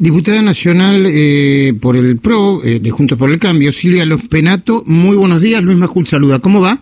Diputada 0.00 0.40
Nacional 0.40 1.04
eh, 1.06 1.74
por 1.78 1.94
el 1.94 2.16
PRO, 2.16 2.64
eh, 2.64 2.80
de 2.80 2.90
Juntos 2.90 3.18
por 3.18 3.30
el 3.30 3.38
Cambio, 3.38 3.70
Silvia 3.70 4.06
Los 4.06 4.22
Penato, 4.22 4.82
muy 4.86 5.14
buenos 5.14 5.42
días, 5.42 5.62
Luis 5.62 5.76
Majul 5.76 6.06
saluda, 6.06 6.38
¿cómo 6.38 6.62
va? 6.62 6.80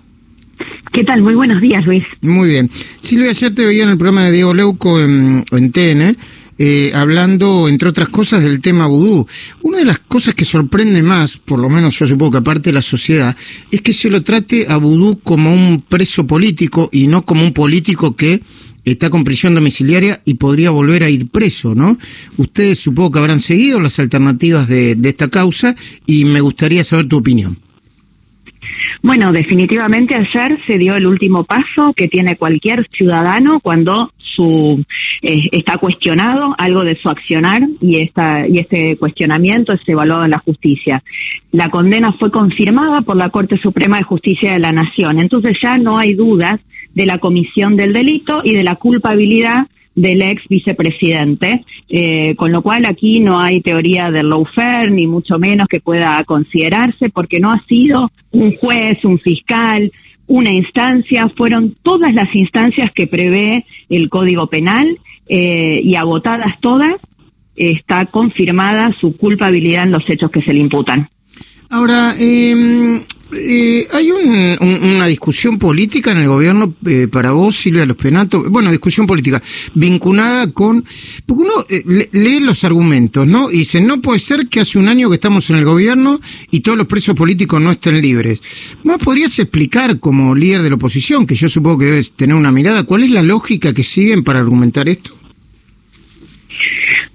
¿Qué 0.93 1.03
tal? 1.03 1.23
Muy 1.23 1.35
buenos 1.35 1.61
días, 1.61 1.85
Luis. 1.85 2.05
Muy 2.21 2.51
bien. 2.51 2.71
Silvia, 3.01 3.31
ayer 3.31 3.53
te 3.53 3.65
veía 3.65 3.83
en 3.83 3.89
el 3.89 3.99
programa 3.99 4.23
de 4.23 4.31
Diego 4.31 4.55
Leuco 4.55 5.01
en, 5.01 5.45
en 5.51 5.73
TN, 5.73 6.17
eh, 6.59 6.93
hablando, 6.95 7.67
entre 7.69 7.89
otras 7.89 8.09
cosas, 8.09 8.45
del 8.45 8.61
tema 8.61 8.87
vudú. 8.87 9.27
Una 9.63 9.79
de 9.79 9.85
las 9.85 9.99
cosas 9.99 10.37
que 10.37 10.45
sorprende 10.45 11.03
más, 11.03 11.39
por 11.39 11.59
lo 11.59 11.69
menos 11.69 11.99
yo 11.99 12.07
supongo 12.07 12.31
que 12.31 12.39
aparte 12.39 12.71
de 12.71 12.75
la 12.75 12.83
sociedad, 12.83 13.37
es 13.73 13.83
que 13.83 13.93
se 13.93 14.11
lo 14.11 14.23
trate 14.23 14.67
a 14.69 14.77
vudú 14.77 15.19
como 15.25 15.53
un 15.53 15.81
preso 15.81 16.25
político 16.25 16.89
y 16.93 17.09
no 17.09 17.23
como 17.23 17.43
un 17.43 17.53
político 17.53 18.15
que 18.15 18.43
está 18.93 19.11
con 19.11 19.25
prisión 19.25 19.55
domiciliaria 19.55 20.21
y 20.25 20.35
podría 20.35 20.71
volver 20.71 21.03
a 21.03 21.11
ir 21.11 21.29
preso, 21.29 21.75
¿no? 21.75 21.99
Ustedes 22.37 22.79
supongo 22.79 23.13
que 23.13 23.19
habrán 23.19 23.41
seguido 23.41 23.81
las 23.81 23.99
alternativas 23.99 24.69
de, 24.69 24.95
de 24.95 25.09
esta 25.09 25.29
causa 25.29 25.75
y 26.07 26.25
me 26.25 26.41
gustaría 26.41 26.85
saber 26.85 27.09
tu 27.09 27.19
opinión. 27.19 27.59
Bueno, 29.03 29.33
definitivamente 29.33 30.15
ayer 30.15 30.59
se 30.67 30.77
dio 30.77 30.97
el 30.97 31.07
último 31.07 31.45
paso 31.45 31.93
que 31.95 32.09
tiene 32.09 32.37
cualquier 32.37 32.87
ciudadano 32.91 33.61
cuando 33.61 34.13
su 34.19 34.85
eh, 35.23 35.49
está 35.53 35.79
cuestionado 35.79 36.55
algo 36.59 36.85
de 36.85 36.97
su 36.97 37.09
accionar 37.09 37.63
y 37.81 38.01
esta 38.01 38.47
y 38.47 38.59
este 38.59 38.97
cuestionamiento 38.97 39.73
es 39.73 39.81
evaluado 39.87 40.25
en 40.25 40.33
la 40.33 40.39
justicia. 40.39 41.03
La 41.53 41.71
condena 41.71 42.13
fue 42.13 42.31
confirmada 42.31 43.03
por 43.03 43.17
la 43.17 43.31
Corte 43.31 43.59
Suprema 43.59 43.99
de 43.99 44.05
Justicia 44.05 44.53
de 44.53 44.59
la 44.59 44.73
Nación. 44.73 45.19
Entonces 45.19 45.57
ya 45.63 45.79
no 45.79 45.99
hay 45.99 46.15
dudas 46.15 46.61
de 46.99 47.07
la 47.07 47.19
comisión 47.19 47.77
del 47.77 47.93
delito 47.93 48.41
y 48.43 48.55
de 48.55 48.65
la 48.65 48.75
culpabilidad 48.75 49.69
del 49.95 50.21
ex 50.21 50.43
vicepresidente, 50.49 51.65
eh, 51.89 52.35
con 52.35 52.51
lo 52.51 52.61
cual 52.61 52.87
aquí 52.87 53.21
no 53.21 53.39
hay 53.39 53.61
teoría 53.61 54.11
del 54.11 54.29
lawfare, 54.29 54.91
ni 54.91 55.07
mucho 55.07 55.39
menos 55.39 55.69
que 55.69 55.79
pueda 55.79 56.23
considerarse, 56.25 57.09
porque 57.09 57.39
no 57.39 57.53
ha 57.53 57.65
sido 57.67 58.11
un 58.33 58.57
juez, 58.57 59.05
un 59.05 59.21
fiscal, 59.21 59.93
una 60.27 60.51
instancia, 60.51 61.29
fueron 61.37 61.77
todas 61.85 62.13
las 62.13 62.35
instancias 62.35 62.91
que 62.93 63.07
prevé 63.07 63.65
el 63.89 64.09
Código 64.09 64.49
Penal 64.49 64.99
eh, 65.29 65.81
y 65.85 65.95
agotadas 65.95 66.59
todas, 66.61 66.97
está 67.55 68.07
confirmada 68.07 68.93
su 69.01 69.17
culpabilidad 69.17 69.85
en 69.85 69.93
los 69.93 70.11
hechos 70.11 70.33
que 70.33 70.43
se 70.43 70.53
le 70.53 70.59
imputan. 70.59 71.09
Ahora, 71.71 72.15
eh, 72.19 73.05
eh, 73.33 73.87
hay 73.93 74.11
una 74.11 75.07
discusión 75.07 75.59
política 75.59 76.13
en 76.13 76.19
el 76.19 76.29
gobierno 76.29 76.75
eh, 76.87 77.09
para 77.13 77.33
vos, 77.33 77.57
Silvia 77.57 77.85
Los 77.85 77.97
Penato, 77.97 78.43
bueno, 78.49 78.71
discusión 78.71 79.07
política, 79.07 79.43
vinculada 79.75 80.51
con, 80.53 80.83
porque 81.27 81.43
uno 81.43 81.53
eh, 81.69 82.09
lee 82.13 82.41
los 82.41 82.65
argumentos, 82.65 83.27
¿no? 83.27 83.51
Y 83.51 83.59
dice, 83.59 83.83
no 83.83 84.01
puede 84.01 84.19
ser 84.19 84.49
que 84.49 84.61
hace 84.61 84.79
un 84.79 84.89
año 84.89 85.11
que 85.11 85.17
estamos 85.17 85.51
en 85.51 85.57
el 85.57 85.65
gobierno 85.65 86.21
y 86.51 86.61
todos 86.61 86.79
los 86.79 86.87
presos 86.87 87.15
políticos 87.15 87.61
no 87.61 87.71
estén 87.71 88.01
libres. 88.01 88.41
¿Vos 88.83 88.97
podrías 88.97 89.39
explicar 89.39 90.01
como 90.01 90.35
líder 90.35 90.63
de 90.63 90.71
la 90.71 90.77
oposición, 90.77 91.27
que 91.27 91.35
yo 91.35 91.51
supongo 91.51 91.79
que 91.79 91.85
debes 91.87 92.13
tener 92.13 92.35
una 92.35 92.51
mirada, 92.51 92.85
cuál 92.85 93.03
es 93.03 93.11
la 93.11 93.23
lógica 93.23 93.75
que 93.75 93.85
siguen 93.85 94.25
para 94.25 94.39
argumentar 94.39 94.89
esto? 94.89 95.13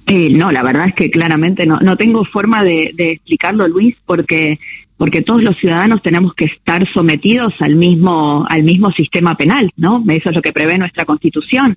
No, 0.05 0.51
la 0.51 0.61
verdad 0.61 0.89
es 0.89 0.93
que 0.93 1.09
claramente 1.09 1.65
no, 1.65 1.79
no 1.79 1.97
tengo 1.97 2.23
forma 2.23 2.63
de 2.63 2.93
explicarlo, 2.97 3.67
Luis, 3.67 3.95
porque 4.05 4.59
porque 5.03 5.21
todos 5.21 5.43
los 5.43 5.57
ciudadanos 5.57 6.01
tenemos 6.01 6.33
que 6.33 6.45
estar 6.45 6.87
sometidos 6.93 7.53
al 7.59 7.75
mismo 7.75 8.45
al 8.49 8.63
mismo 8.63 8.89
sistema 8.93 9.35
penal, 9.35 9.69
¿no? 9.75 10.01
Eso 10.07 10.29
es 10.29 10.35
lo 10.37 10.41
que 10.41 10.53
prevé 10.53 10.77
nuestra 10.77 11.03
Constitución. 11.03 11.75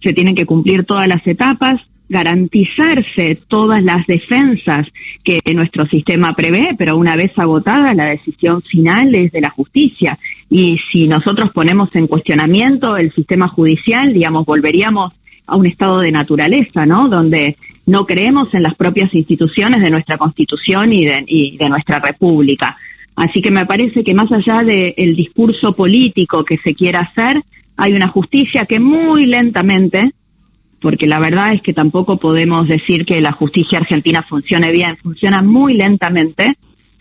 Se 0.00 0.12
tienen 0.12 0.36
que 0.36 0.46
cumplir 0.46 0.84
todas 0.84 1.08
las 1.08 1.26
etapas, 1.26 1.80
garantizarse 2.08 3.40
todas 3.48 3.82
las 3.82 4.06
defensas 4.06 4.86
que 5.24 5.40
nuestro 5.52 5.84
sistema 5.86 6.36
prevé, 6.36 6.76
pero 6.78 6.96
una 6.96 7.16
vez 7.16 7.36
agotada 7.36 7.92
la 7.92 8.06
decisión 8.06 8.62
final 8.62 9.16
es 9.16 9.32
de 9.32 9.40
la 9.40 9.50
justicia. 9.50 10.16
Y 10.48 10.78
si 10.92 11.08
nosotros 11.08 11.50
ponemos 11.50 11.88
en 11.96 12.06
cuestionamiento 12.06 12.96
el 12.96 13.12
sistema 13.12 13.48
judicial, 13.48 14.12
digamos, 14.12 14.46
volveríamos 14.46 15.12
a 15.48 15.56
un 15.56 15.66
estado 15.66 15.98
de 15.98 16.12
naturaleza, 16.12 16.86
¿no? 16.86 17.08
Donde 17.08 17.56
no 17.86 18.06
creemos 18.06 18.52
en 18.54 18.62
las 18.62 18.74
propias 18.74 19.12
instituciones 19.14 19.80
de 19.80 19.90
nuestra 19.90 20.18
Constitución 20.18 20.92
y 20.92 21.04
de, 21.04 21.24
y 21.26 21.56
de 21.56 21.68
nuestra 21.68 21.98
República. 22.00 22.76
Así 23.16 23.42
que 23.42 23.50
me 23.50 23.66
parece 23.66 24.02
que 24.04 24.14
más 24.14 24.30
allá 24.32 24.62
del 24.62 25.16
discurso 25.16 25.74
político 25.74 26.44
que 26.44 26.58
se 26.58 26.74
quiera 26.74 27.00
hacer, 27.00 27.42
hay 27.76 27.92
una 27.92 28.08
justicia 28.08 28.66
que 28.66 28.80
muy 28.80 29.26
lentamente, 29.26 30.12
porque 30.80 31.06
la 31.06 31.18
verdad 31.18 31.52
es 31.52 31.62
que 31.62 31.72
tampoco 31.72 32.18
podemos 32.18 32.68
decir 32.68 33.04
que 33.04 33.20
la 33.20 33.32
justicia 33.32 33.78
argentina 33.78 34.24
funcione 34.28 34.72
bien, 34.72 34.96
funciona 34.96 35.42
muy 35.42 35.74
lentamente, 35.74 36.56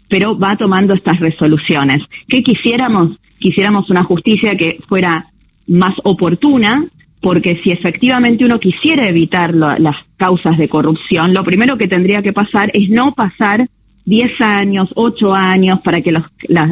pero 0.09 0.37
va 0.37 0.57
tomando 0.57 0.93
estas 0.93 1.19
resoluciones. 1.19 2.01
¿Qué 2.27 2.43
quisiéramos? 2.43 3.17
Quisiéramos 3.39 3.89
una 3.89 4.03
justicia 4.03 4.55
que 4.57 4.79
fuera 4.87 5.27
más 5.67 5.93
oportuna, 6.03 6.85
porque 7.21 7.59
si 7.63 7.71
efectivamente 7.71 8.45
uno 8.45 8.59
quisiera 8.59 9.07
evitar 9.07 9.53
las 9.53 9.95
causas 10.17 10.57
de 10.57 10.69
corrupción, 10.69 11.33
lo 11.33 11.43
primero 11.43 11.77
que 11.77 11.87
tendría 11.87 12.21
que 12.21 12.33
pasar 12.33 12.71
es 12.73 12.89
no 12.89 13.13
pasar 13.13 13.67
10 14.05 14.41
años, 14.41 14.89
8 14.95 15.33
años 15.33 15.81
para 15.81 16.01
que 16.01 16.11
los, 16.11 16.23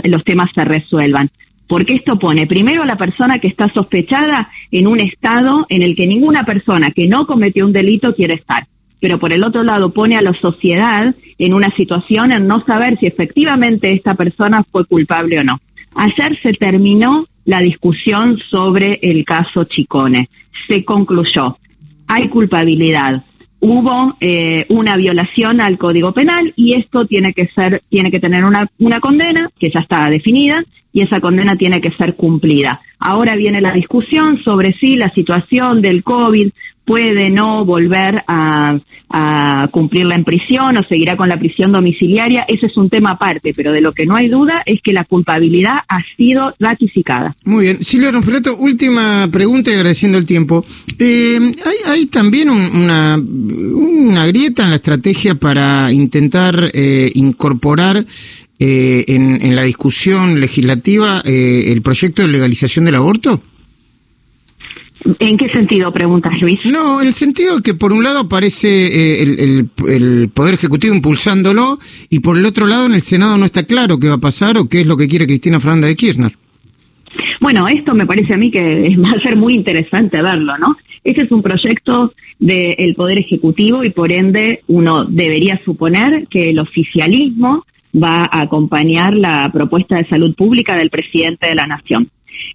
los 0.03 0.24
temas 0.24 0.50
se 0.56 0.63
resuelvan. 0.63 1.30
Porque 1.68 1.96
esto 1.96 2.18
pone 2.18 2.47
primero 2.47 2.84
a 2.84 2.86
la 2.86 2.96
persona 2.96 3.40
que 3.40 3.50
está 3.50 3.68
sospechada 3.74 4.50
en 4.72 4.88
un 4.88 5.02
estado 5.02 5.66
en 5.68 5.84
el 5.84 5.96
que 5.97 6.07
ninguna 6.07 6.46
persona 6.46 6.91
que 6.91 7.07
no 7.07 7.28
cometió 7.28 7.66
un 7.66 7.74
delito 7.74 8.16
quiere 8.16 8.36
estar. 8.36 8.66
Pero 9.02 9.19
por 9.19 9.34
el 9.34 9.44
otro 9.44 9.63
lado 9.63 9.91
pone 9.91 10.16
a 10.16 10.22
la 10.22 10.34
sociedad 10.34 11.13
en 11.38 11.53
una 11.53 11.69
situación 11.75 12.31
en 12.31 12.47
no 12.47 12.63
saber 12.66 12.97
si 13.00 13.06
efectivamente 13.06 13.91
esta 13.91 14.16
persona 14.16 14.63
fue 14.63 14.86
culpable 14.86 15.40
o 15.40 15.44
no. 15.44 15.59
Ayer 15.94 16.40
se 16.41 16.53
terminó 16.53 17.28
la 17.47 17.62
discusión 17.62 18.38
sobre 18.52 19.00
el 19.02 19.25
caso 19.25 19.63
Chicone. 19.63 20.30
Se 20.68 20.84
concluyó, 20.84 21.58
hay 22.06 22.28
culpabilidad, 22.28 23.24
hubo 23.59 24.16
eh, 24.19 24.66
una 24.69 24.97
violación 24.97 25.62
al 25.62 25.78
Código 25.78 26.12
Penal 26.12 26.53
y 26.56 26.74
esto 26.74 27.06
tiene 27.06 27.34
que 27.34 27.47
ser, 27.47 27.81
tiene 27.90 28.12
que 28.12 28.19
tener 28.19 28.46
una, 28.46 28.69
una 28.80 29.00
condena 29.00 29.50
que 29.57 29.72
ya 29.72 29.80
está 29.80 30.09
definida 30.09 30.63
y 30.91 31.02
esa 31.02 31.22
condena 31.22 31.56
tiene 31.56 31.80
que 31.80 31.91
ser 31.91 32.16
cumplida. 32.16 32.81
Ahora 33.00 33.36
viene 33.36 33.62
la 33.62 33.74
discusión 33.74 34.44
sobre 34.44 34.74
si 34.74 34.97
la 34.97 35.09
situación 35.12 35.81
del 35.81 36.03
COVID 36.03 36.50
puede 36.88 37.30
no 37.30 37.66
volver 37.66 38.24
a, 38.28 38.80
cumplirla 39.72 40.16
en 40.16 40.25
prisión 40.25 40.78
o 40.78 40.84
seguirá 40.84 41.16
con 41.16 41.30
la 41.30 41.40
prisión 41.40 41.72
domiciliaria, 41.72 42.46
ese 42.48 42.66
es 42.66 42.75
un 42.75 42.90
tema 42.90 43.12
aparte, 43.12 43.53
pero 43.56 43.72
de 43.72 43.80
lo 43.80 43.94
que 43.94 44.06
no 44.06 44.16
hay 44.16 44.28
duda 44.28 44.64
es 44.66 44.81
que 44.81 44.92
la 44.92 45.06
culpabilidad 45.06 45.78
ha 45.88 46.00
sido 46.18 46.53
ratificada. 46.59 47.36
Muy 47.46 47.66
bien. 47.66 47.84
Silvia 47.84 48.12
Ronfreto, 48.12 48.58
última 48.58 49.28
pregunta 49.31 49.72
y 49.72 49.75
agradeciendo 49.75 50.18
el 50.18 50.25
tiempo. 50.25 50.66
Eh, 51.00 51.40
hay, 51.40 51.92
hay, 51.92 52.06
también 52.08 52.50
una, 52.50 53.18
una 53.18 54.25
grieta 54.28 54.64
en 54.64 54.72
la 54.72 54.75
estrategia 54.75 55.36
para 55.36 55.92
intentar 55.94 56.69
eh, 56.74 57.09
incorporar 57.16 58.04
eh, 58.59 59.06
en, 59.08 59.42
en, 59.42 59.56
la 59.56 59.64
discusión 59.64 60.40
legislativa 60.42 61.22
el 61.25 61.81
proyecto 61.81 62.24
de 62.24 62.28
legalización 62.28 62.86
del 62.86 62.96
aborto? 62.96 63.42
¿En 65.19 65.38
qué 65.38 65.50
sentido 65.50 65.91
preguntas, 65.91 66.40
Luis? 66.41 66.59
No, 66.66 67.02
en 67.02 67.08
el 67.08 67.13
sentido 67.13 67.62
que 67.62 67.74
por 67.74 67.94
un 67.94 68.03
lado 68.03 68.19
aparece 68.19 68.68
eh, 68.68 69.24
el, 69.24 69.69
el, 69.88 70.30
Poder 70.30 70.56
Ejecutivo 70.56 70.94
impulsándolo 70.94 71.78
y 72.09 72.19
por 72.19 72.38
el 72.38 72.46
otro 72.46 72.66
lado 72.66 72.85
en 72.88 72.94
el 72.94 73.02
Senado 73.02 73.38
no 73.38 73.46
está 73.46 73.63
claro 73.63 74.00
qué 74.00 74.09
va 74.09 74.16
a 74.16 74.19
pasar 74.19 74.57
o 74.57 74.68
qué 74.68 74.81
es 74.81 74.88
lo 74.88 74.97
que 74.97 75.07
quiere 75.07 75.28
Cristina 75.28 75.59
Fernández 75.59 75.90
de 75.90 75.96
Kirchner. 75.96 76.31
Bueno, 77.40 77.68
esto 77.68 77.94
me 77.94 78.06
parece 78.06 78.34
a 78.34 78.38
mí 78.38 78.52
que 78.52 78.96
va 78.97 79.12
a 79.12 79.22
ser 79.22 79.38
muy 79.38 79.53
interesante 79.53 80.22
verlo, 80.22 80.57
¿no? 80.57 80.75
Ese 81.03 81.22
es 81.22 81.31
un 81.31 81.41
proyecto 81.41 82.13
del 82.40 82.94
Poder 82.96 83.19
Ejecutivo 83.19 83.84
y 83.84 83.91
por 83.91 84.12
ende 84.12 84.62
uno 84.68 85.06
debería 85.06 85.59
suponer 85.63 86.27
que 86.27 86.50
el 86.50 86.60
oficialismo 86.60 87.66
va 87.95 88.24
a 88.24 88.42
acompañar 88.42 89.13
la 89.16 89.50
propuesta 89.54 89.95
de 89.95 90.07
salud 90.07 90.36
pública 90.36 90.75
del 90.75 90.89
presidente 90.89 91.48
de 91.48 91.56
la 91.56 91.68
Nación. 91.68 92.10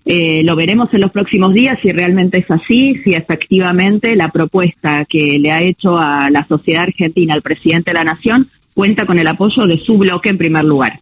Eh, 0.05 0.43
lo 0.45 0.57
veremos 0.57 0.93
en 0.93 1.01
los 1.01 1.13
próximos 1.13 1.55
días 1.55 1.79
si 1.83 1.91
realmente 1.93 2.39
es 2.39 2.51
así, 2.51 3.01
si 3.05 3.15
efectivamente 3.15 4.17
la 4.17 4.31
propuesta 4.31 5.05
que 5.05 5.39
le 5.39 5.53
ha 5.53 5.63
hecho 5.63 5.97
a 5.97 6.29
la 6.31 6.47
sociedad 6.47 6.85
argentina 6.85 7.35
el 7.35 7.43
presidente 7.43 7.91
de 7.91 7.99
la 7.99 8.05
Nación 8.05 8.49
cuenta 8.75 9.07
con 9.07 9.19
el 9.19 9.27
apoyo 9.27 9.67
de 9.67 9.79
su 9.79 9.99
bloque 9.99 10.31
en 10.31 10.39
primer 10.39 10.65
lugar. 10.65 11.01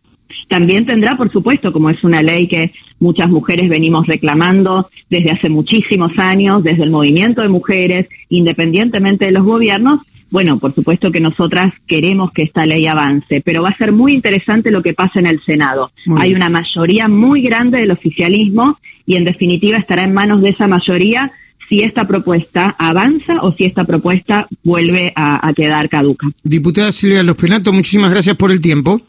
También 0.49 0.85
tendrá, 0.85 1.17
por 1.17 1.31
supuesto, 1.31 1.73
como 1.73 1.91
es 1.91 2.03
una 2.05 2.23
ley 2.23 2.47
que 2.47 2.73
muchas 2.99 3.29
mujeres 3.29 3.69
venimos 3.69 4.06
reclamando 4.06 4.91
desde 5.09 5.31
hace 5.31 5.49
muchísimos 5.49 6.12
años, 6.19 6.62
desde 6.62 6.82
el 6.82 6.91
movimiento 6.91 7.43
de 7.43 7.49
mujeres, 7.49 8.09
independientemente 8.29 9.27
de 9.27 9.32
los 9.32 9.44
gobiernos, 9.44 10.00
bueno, 10.31 10.59
por 10.59 10.75
supuesto 10.75 11.11
que 11.11 11.21
nosotras 11.21 11.73
queremos 11.87 12.32
que 12.32 12.43
esta 12.43 12.67
ley 12.67 12.87
avance, 12.87 13.43
pero 13.44 13.62
va 13.62 13.71
a 13.71 13.77
ser 13.77 13.93
muy 13.93 14.12
interesante 14.12 14.71
lo 14.71 14.82
que 14.82 14.94
pasa 14.94 15.19
en 15.19 15.27
el 15.27 15.43
Senado. 15.44 15.91
Hay 16.19 16.35
una 16.35 16.49
mayoría 16.49 17.09
muy 17.09 17.43
grande 17.43 17.79
del 17.79 17.91
oficialismo 17.91 18.79
y 19.06 19.17
en 19.17 19.25
definitiva 19.25 19.79
estará 19.79 20.05
en 20.05 20.15
manos 20.15 20.41
de 20.43 20.50
esa 20.50 20.67
mayoría 20.67 21.32
si 21.69 21.82
esta 21.82 22.06
propuesta 22.06 22.75
avanza 22.79 23.43
o 23.43 23.55
si 23.55 23.65
esta 23.65 23.85
propuesta 23.85 24.49
vuelve 24.65 25.12
a, 25.15 25.47
a 25.47 25.53
quedar 25.53 25.88
caduca. 25.88 26.27
Diputada 26.43 26.91
Silvia 26.93 27.23
Los 27.23 27.37
Penato, 27.37 27.73
muchísimas 27.73 28.11
gracias 28.11 28.37
por 28.37 28.50
el 28.50 28.61
tiempo. 28.61 29.00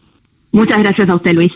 Muchas 0.52 0.80
gracias 0.80 1.10
a 1.10 1.16
usted, 1.16 1.34
Luis. 1.34 1.52